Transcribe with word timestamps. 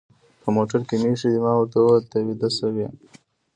په 0.41 0.47
موټر 0.55 0.81
کې 0.87 0.95
مې 1.01 1.07
اېښي 1.11 1.29
دي، 1.33 1.39
ما 1.45 1.51
ورته 1.57 1.77
وویل: 1.79 2.05
ته 2.11 2.17
ویده 2.27 2.49
شوې؟ 2.57 2.87